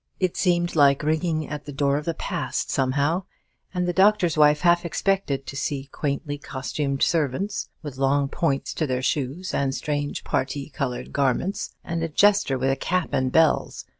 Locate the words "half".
4.61-4.83